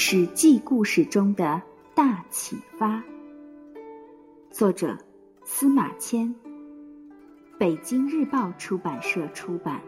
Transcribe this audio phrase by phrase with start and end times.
[0.00, 1.60] 史记故事中的
[1.92, 3.02] 大启发，
[4.48, 4.96] 作者
[5.44, 6.32] 司马迁，
[7.58, 9.82] 北京日报出版社出版。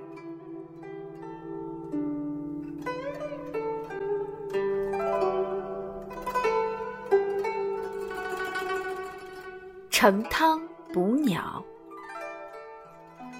[9.90, 10.60] 盛汤
[10.92, 11.64] 补鸟，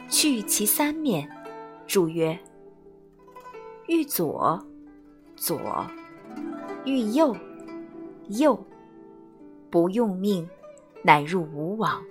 [0.08, 1.28] 去其三面，
[1.88, 2.38] 注曰：
[3.88, 4.64] 欲左，
[5.34, 5.84] 左。
[6.84, 7.36] 欲右，
[8.28, 8.58] 右，
[9.68, 10.48] 不用命，
[11.02, 12.02] 乃入吴网。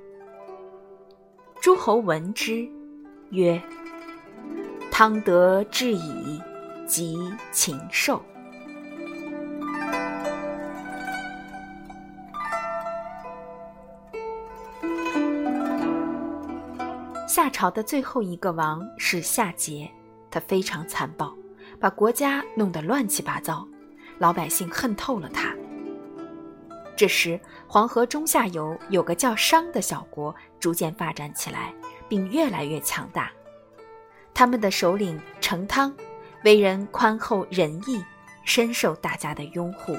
[1.59, 2.69] 诸侯闻之，
[3.31, 3.59] 曰
[4.91, 6.39] ：“汤得至矣，
[6.85, 7.17] 即
[7.51, 8.21] 禽兽。”
[17.27, 19.89] 夏朝的最后一个王是夏桀，
[20.29, 21.33] 他非常残暴，
[21.79, 23.67] 把国家弄得乱七八糟。
[24.19, 25.55] 老百姓恨透了他。
[26.95, 31.73] 这时，黄河中下游有个叫商的小国逐渐发展起来，
[32.09, 33.31] 并越来越强大。
[34.33, 35.93] 他们的首领成汤，
[36.43, 38.03] 为人宽厚仁义，
[38.43, 39.95] 深受大家的拥护。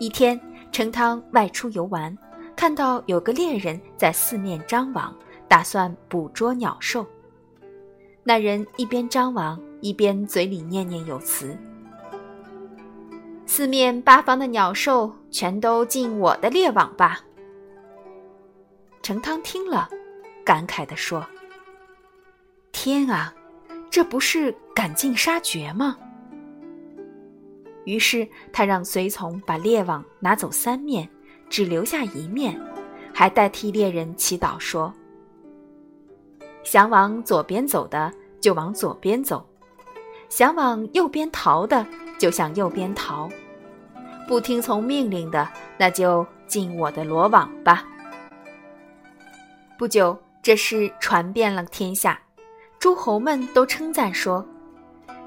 [0.00, 0.40] 一天，
[0.72, 2.16] 成汤外出游玩，
[2.56, 5.16] 看到有个猎人在四面张网，
[5.46, 7.06] 打算捕捉鸟兽。
[8.24, 11.56] 那人一边张网，一边嘴里念念有词。
[13.60, 17.20] 四面八方的鸟兽全都进我的猎网吧。
[19.02, 19.86] 程汤听了，
[20.42, 21.22] 感慨地说
[22.72, 23.34] ：“天啊，
[23.90, 25.94] 这不是赶尽杀绝吗？”
[27.84, 31.06] 于是他让随从把猎网拿走三面，
[31.50, 32.58] 只留下一面，
[33.12, 34.90] 还代替猎人祈祷说
[36.64, 38.10] ：“想往左边走的
[38.40, 39.46] 就往左边走，
[40.30, 41.86] 想往右边逃的。”
[42.18, 43.30] 就向右边逃，
[44.30, 47.84] 不听从命令的，那就进我的罗网吧。
[49.76, 52.16] 不久，这事传遍了天下，
[52.78, 54.46] 诸侯们都称赞说：“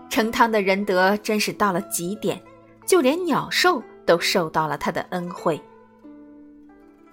[0.09, 2.41] 成汤的仁德真是到了极点，
[2.85, 5.61] 就连鸟兽都受到了他的恩惠。”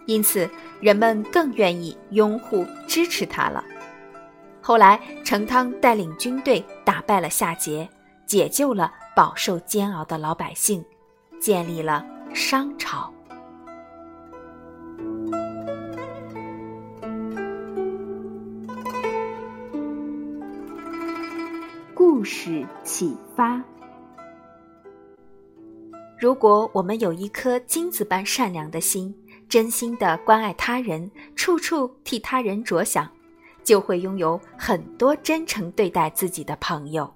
[0.06, 0.48] 因此，
[0.78, 3.64] 人们更愿意拥护支持他了。
[4.60, 7.88] 后来，成汤带领军队打败了夏桀，
[8.26, 8.94] 解救了。
[9.12, 10.82] 饱受煎熬的老百姓，
[11.40, 13.10] 建立了商朝。
[21.94, 23.62] 故事启发：
[26.18, 29.14] 如果我们有一颗金子般善良的心，
[29.48, 33.10] 真心的关爱他人，处处替他人着想，
[33.64, 37.10] 就会拥有很多真诚对待自己的朋友。